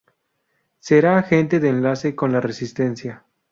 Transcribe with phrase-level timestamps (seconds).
[0.79, 3.23] Será agente de enlace con la Resistencia.